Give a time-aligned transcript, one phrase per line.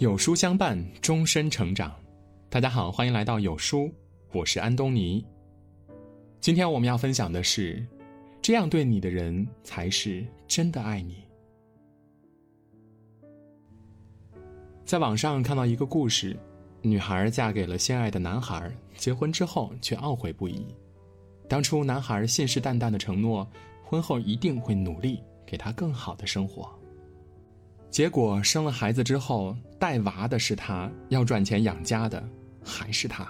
[0.00, 1.94] 有书相伴，终身成长。
[2.48, 3.92] 大家好，欢迎来到有书，
[4.32, 5.22] 我是安东尼。
[6.40, 7.86] 今天我们要分享的是，
[8.40, 11.22] 这样对你的人才是真的爱你。
[14.86, 16.34] 在网上看到一个故事，
[16.80, 20.64] 女孩嫁给了心爱的男孩，结婚之后却懊悔不已。
[21.46, 23.46] 当初男孩信誓旦旦的承诺，
[23.84, 26.74] 婚后一定会努力给她更好的生活。
[27.90, 32.22] 结果生了孩子之后，带娃的是他，要赚钱养家的
[32.62, 33.28] 还是他。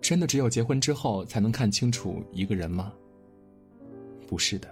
[0.00, 2.92] 真的只有结婚之后才能看清楚一个人吗？
[4.26, 4.68] 不是的。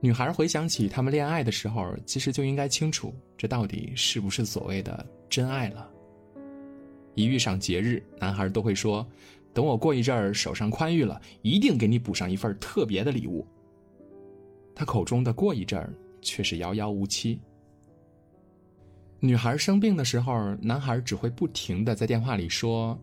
[0.00, 5.90] 女孩回想起他们恋爱的时候，其实就应该清楚，这到底是不是所谓的真爱了。
[7.14, 9.06] 一遇上节日，男孩都会说
[9.52, 13.46] ：“等我过一阵儿手上宽裕了，一定给你补上一份特别的礼物。”
[14.74, 15.92] 他口中的“过一阵儿”。
[16.22, 17.40] 却是遥遥无期。
[19.18, 22.98] 女孩生病的时候，男孩只会不停的在电话里说：“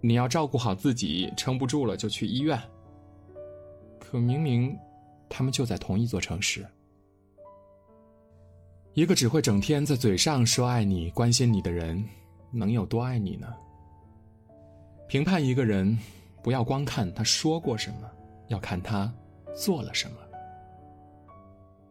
[0.00, 2.58] 你要照顾好自己，撑不住了就去医院。”
[4.00, 4.74] 可明明，
[5.28, 6.66] 他们就在同一座城市。
[8.94, 12.02] 一个只会整天在嘴上说爱你、关心你的人，
[12.50, 13.46] 能有多爱你呢？
[15.06, 15.96] 评判一个人，
[16.42, 18.10] 不要光看他说过什么，
[18.48, 19.12] 要看他
[19.54, 20.16] 做了什么。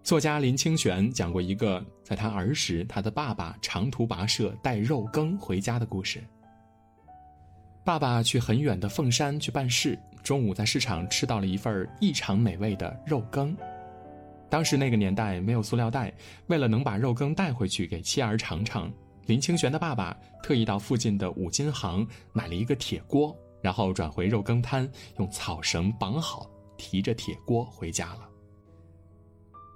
[0.07, 6.23] 作家林清玄讲过一个在他儿时，他的爸爸长途跋涉带肉羹回家的故事。
[7.83, 13.53] 爸爸去很远的凤山去办事，中午在市场吃到了一份异常美味的肉羹。
[14.49, 16.13] 当时那个年代没有塑料袋，
[16.45, 18.89] 为了能把肉羹带回去给妻儿尝尝，
[19.25, 28.21] 林清玄的爸爸特意到附近的五金行买了一个铁锅，然后转回肉羹摊，用草绳绑好，提着铁锅回家了。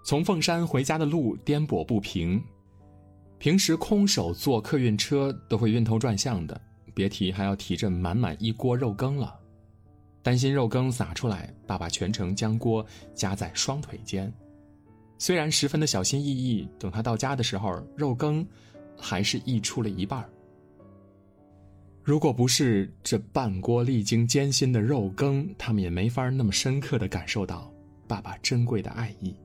[0.03, 2.43] 从凤山回家的路颠簸不平，
[3.37, 6.59] 平时空手坐客运车都会晕头转向的，
[6.93, 9.37] 别提还要提着满满一锅肉羹了。
[10.23, 14.31] 担心肉羹洒出来，爸爸全程将锅夹在双腿间。
[15.17, 18.45] 虽然十分的小心翼翼，等他到家的时候，肉羹
[18.97, 20.27] 还是溢出了一半。
[22.03, 27.71] 如果不是这半锅历经艰辛的肉羹，他们也没法那么深刻的感受到
[28.07, 29.35] 爸爸珍贵的爱意。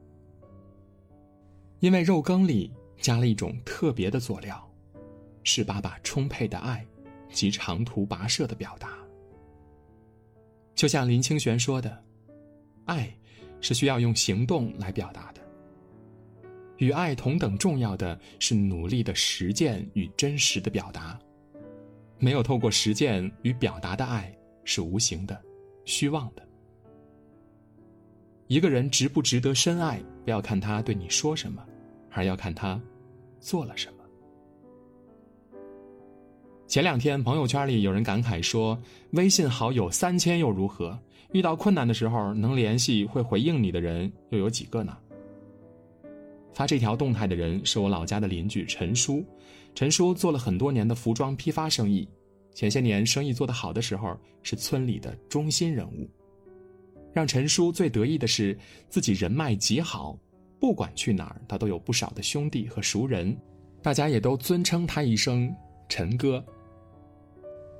[1.80, 4.66] 因为肉羹里加了一种特别的佐料，
[5.44, 6.84] 是爸爸充沛的爱
[7.30, 8.96] 及长途跋涉的表达。
[10.74, 12.04] 就像林清玄说的
[12.86, 13.14] ：“爱
[13.60, 15.40] 是需要用行动来表达的。
[16.78, 21.18] 与爱同等重要的是努力的实践与真实的表达。
[22.18, 25.38] 没有透过实践与表达的爱是无形的、
[25.84, 26.45] 虚妄的。
[28.46, 31.64] 一个人值不值得深爱？”不要看他对你说什么，
[32.10, 32.80] 而要看他
[33.38, 34.04] 做了什么。
[36.66, 38.76] 前两天朋友圈里有人感慨说
[39.14, 40.98] ：“微信好友三千又如何？
[41.32, 44.96] 遇到困难的时候能联系、会回应你的人又有几个呢？”
[46.52, 49.24] 发这条动态的人是我老家的邻居陈叔。
[49.76, 52.08] 陈叔做了很多年的服装批发生意，
[52.52, 56.10] 前些年生意做得好的时候是村里的中心人物。
[57.16, 58.54] 让陈叔最得意的是，
[58.90, 60.14] 自己人脉极好，
[60.60, 63.34] 不管去哪儿，他都有不少的兄弟和熟人，
[63.80, 65.50] 大家也都尊称他一声
[65.88, 66.44] “陈哥”。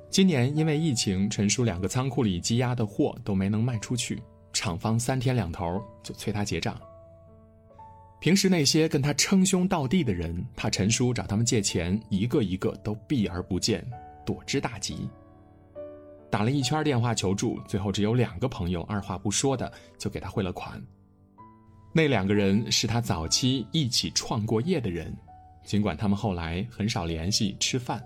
[0.09, 4.19] 今年因为疫情，陈叔两个仓库里积压的货都没能卖出去，
[4.53, 6.75] 厂方三天两头就催他结账。
[8.19, 13.87] 平时那些跟他称兄道弟的人，怕陈叔找他们借钱，一个一个都避而不见，
[14.25, 15.07] 躲之大吉。
[16.29, 20.81] 打了一圈电话求助，最后只有两个朋友二话不说的就给他汇了款。
[21.93, 25.15] 那两个人是他早期一起创过业的人，
[25.63, 28.05] 尽管他们后来很少联系吃饭，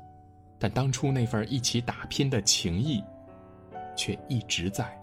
[0.59, 3.03] 但当初那份一起打拼的情谊，
[3.97, 4.97] 却一直在。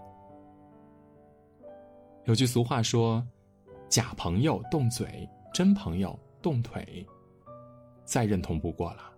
[2.25, 3.25] 有句俗话说
[3.89, 7.05] ：“假朋友动嘴，真朋友动腿。”
[8.05, 9.11] 再认同不过了。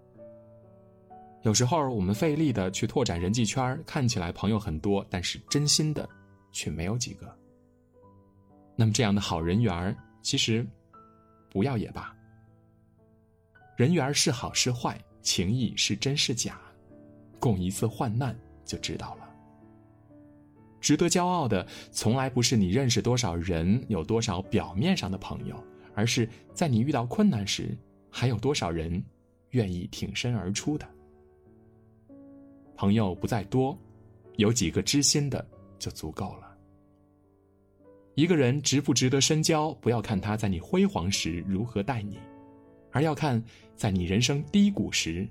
[1.43, 6.07] 有时候我们费力的去拓展人际圈，看起来朋友很多，但是真心的
[6.51, 7.35] 却没有几个。
[8.75, 10.65] 那么这样的好人缘其实
[11.49, 12.15] 不要也罢。
[13.75, 16.61] 人缘是好是坏，情谊是真是假，
[17.39, 19.27] 共一次患难就知道了。
[20.79, 25.55] 值得骄傲的，从来不是你认识多少人，有多少表面上的朋友，
[25.95, 27.75] 而是在你遇到困难时，
[28.11, 29.03] 还有多少人
[29.51, 30.87] 愿意挺身而出的。
[32.81, 33.77] 朋友不在多，
[34.37, 35.47] 有几个知心的
[35.77, 36.57] 就足够了。
[38.15, 42.17] 一个人值不值得深交，不要看他在你辉煌时如何待你，
[42.89, 43.39] 而要看
[43.75, 45.29] 在你人生低谷时，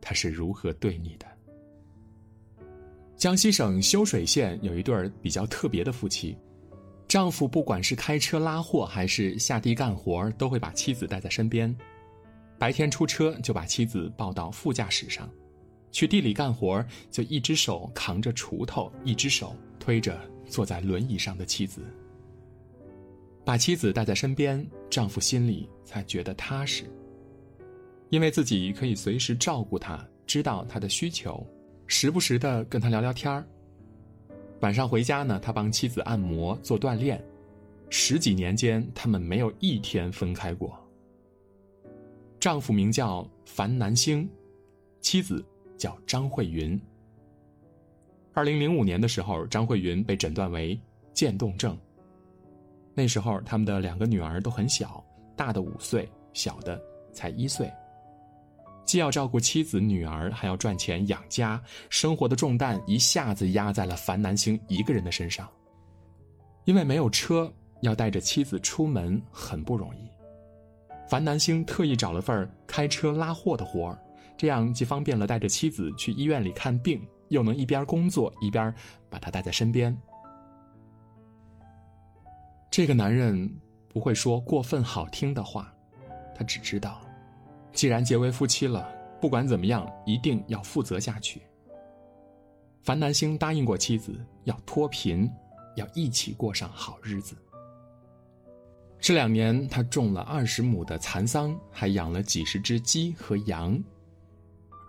[0.00, 1.26] 他是如何对你的。
[3.16, 6.36] 江西省修水县有一对比较特别的夫妻，
[7.06, 11.72] 丈夫不管是开车拉货还是下地干活，都会把妻子带在身边。
[12.58, 15.30] 白天出车就把妻子抱到副驾驶上，
[15.92, 21.82] 去地里干活就一只手扛着锄头，一只手推着坐在轮椅上的妻子。
[23.44, 26.84] 把妻子带在身边，丈夫心里才觉得踏实，
[28.10, 31.44] 因为自己可以随时照顾她，知道她的需求，
[31.86, 33.44] 时不时的跟她聊聊天儿。
[34.60, 37.24] 晚上回家呢，他帮妻子按摩做锻炼，
[37.88, 40.78] 十几年间他们没有一天分开过。
[42.38, 44.28] 丈夫名叫樊南星，
[45.00, 45.42] 妻子
[45.80, 46.78] 叫张慧云。
[48.34, 50.78] 二零零五年的时候，张慧云被诊断为
[51.14, 51.76] 渐冻症。
[52.94, 55.02] 那时候，他们的两个女儿都很小，
[55.34, 56.78] 大的五岁，小的
[57.14, 57.72] 才一岁。
[58.84, 65.48] 既要照顾妻子、女儿，还要赚钱养家，生活的重担一下子压在了樊南星一个人的身上。
[66.66, 67.50] 因为没有车，
[67.80, 70.10] 要带着妻子出门很不容易。
[71.08, 73.98] 樊南星特意找了份开车拉货的活儿，
[74.40, 78.74] 这样既方便了带着妻子去医院里看病，又能一边工作一边
[79.10, 79.94] 把她带在身边。
[82.70, 83.54] 这个男人
[83.86, 85.70] 不会说过分好听的话，
[86.34, 87.02] 他只知道，
[87.74, 88.90] 既然结为夫妻了，
[89.20, 91.42] 不管怎么样，一定要负责下去。
[92.80, 95.30] 樊南星答应过妻子，要脱贫，
[95.76, 97.36] 要一起过上好日子。
[98.98, 103.78] 这两年，他种了二十亩的蚕桑，还养了几十只鸡和羊。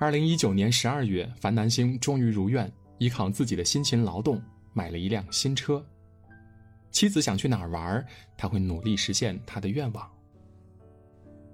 [0.02, 4.42] 二零一九年十二月，樊南星终于如愿，依靠自己的辛勤劳动
[4.74, 5.86] 买了一辆新车。
[6.90, 8.04] 妻子想去哪儿玩，
[8.36, 10.12] 他会努力实现他的愿望。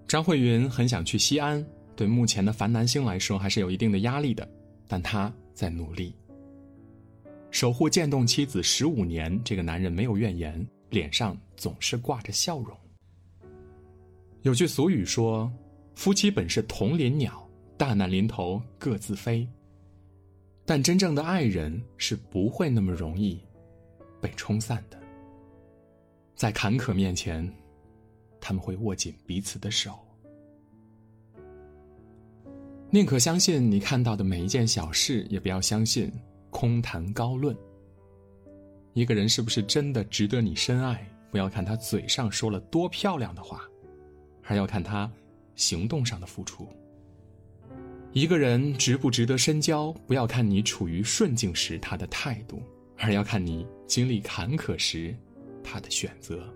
[0.07, 1.61] 张慧云很想去西安，
[1.93, 4.49] 对目前的樊南星来说还是有一定的压力的，
[4.87, 6.15] 但他在努力。
[7.51, 10.65] 守护渐冻妻子十五年，这个男人没有怨言。
[10.89, 12.77] 脸上总是挂着笑容。
[14.43, 15.51] 有句俗语说
[15.95, 17.45] ：“夫妻本是同林鸟，
[17.77, 19.47] 大难临头各自飞。”
[20.65, 23.39] 但真正的爱人是不会那么容易
[24.19, 24.99] 被冲散的。
[26.35, 27.49] 在坎坷面前，
[28.41, 29.97] 他们会握紧彼此的手。
[32.89, 36.11] 宁可相信你看到的每一件小事，也不要相信
[36.49, 37.55] 空谈高论。
[38.93, 41.07] 一个人是不是真的值得你深爱？
[41.31, 43.61] 不要看他嘴上说了多漂亮的话，
[44.41, 45.09] 还要看他
[45.55, 46.67] 行动上的付出。
[48.17, 49.91] 一个人值不值得深交？
[50.07, 52.63] 不要看你处于顺境时他的态度，
[52.97, 55.15] 而要看你经历坎坷时
[55.63, 56.51] 他的选择。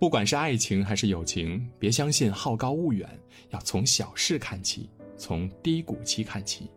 [0.00, 3.08] 不管是爱情还是友情，别相信好高骛远，
[3.50, 6.68] 要从小事看起，从低谷期看起。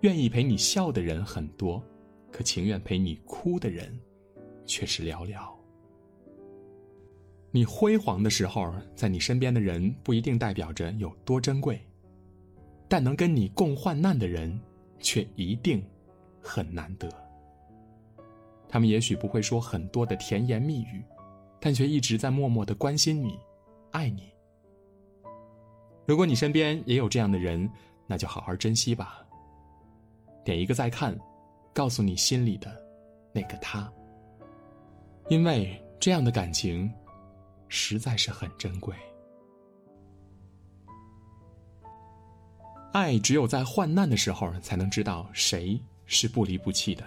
[0.00, 1.84] 愿意陪你笑的人很多。
[2.30, 4.00] 可情愿陪你哭的人，
[4.64, 5.54] 却是寥寥。
[7.52, 11.80] 你辉煌的时候，在你身边的人不一定代表着有多珍贵，
[12.88, 14.58] 但能跟你共患难的人，
[14.98, 15.84] 却一定
[16.40, 17.08] 很难得。
[18.68, 21.04] 他们也许不会说很多的甜言蜜语，
[21.60, 23.38] 但却一直在默默的关心你，
[23.90, 24.32] 爱你。
[26.06, 27.70] 如果你身边也有这样的人，
[28.06, 29.24] 那就好好珍惜吧。
[30.44, 31.16] 点一个再看。
[31.74, 32.70] 告诉你心里的
[33.32, 33.90] 那个他，
[35.30, 36.92] 因为这样的感情
[37.74, 38.94] 实在是很珍贵。
[42.92, 47.02] 爱只有在患难的时候才能知道谁是不离不弃的。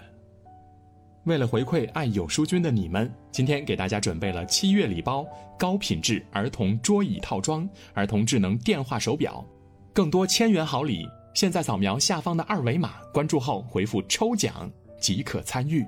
[1.22, 5.24] 为了回馈爱有书君的你们，今天给大家准备了七月礼包：
[5.56, 9.46] 高品质儿童桌椅套装、儿童智能电话手表，
[9.92, 11.08] 更多千元好礼。
[11.32, 14.68] 现在扫描下方的二维码，关注后回复“抽奖”
[15.00, 15.86] 即可参与。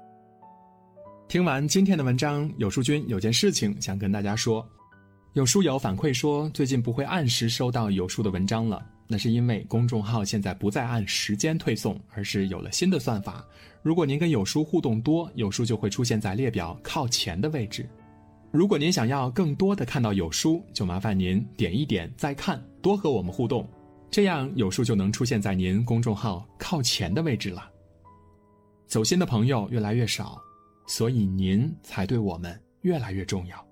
[1.29, 4.67] 听完今天的文章，有书君有件事情想跟大家说。
[5.35, 13.45] 有书友反馈说，最近不会按时收到有书的文章了，那是因为公众号现在不再按时间推送，而是有了新的算法。
[13.83, 17.87] 如果您跟有书互动多，有书就会出现在列表靠前的位置。
[18.51, 23.69] 如果您想要更多的看到有书，就麻烦您点一点再看，多和我们互动。
[24.11, 27.71] 这样有书就能出现在您公众号靠前的位置了。
[28.87, 30.41] 走心的朋友越来越少，
[30.89, 33.65] 所以您才对我们越来越重要。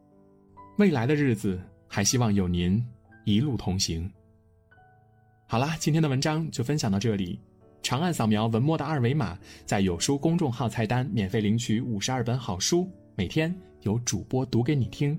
[0.77, 1.59] 未来的日子
[1.89, 2.81] 还希望有您
[3.25, 4.09] 一路同行。
[5.47, 7.41] 好啦，今天的文章就分享到这里。
[7.83, 15.19] 长按扫描文末的二维码，在有书公众号菜单免费领取五十二本好书，每天有主播读给你听。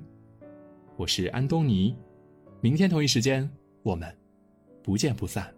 [0.97, 1.95] 我是安东尼。
[2.61, 3.49] 明天同一时间，
[3.81, 4.15] 我们
[4.83, 5.56] 不见不散。